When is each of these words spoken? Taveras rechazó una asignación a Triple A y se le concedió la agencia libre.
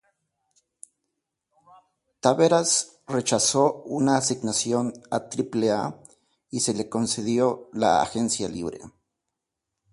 Taveras 2.21 2.87
rechazó 3.07 3.83
una 3.83 4.17
asignación 4.17 4.91
a 5.11 5.29
Triple 5.29 5.69
A 5.69 5.95
y 6.49 6.61
se 6.61 6.73
le 6.73 6.89
concedió 6.89 7.69
la 7.71 8.01
agencia 8.01 8.49
libre. 8.49 8.81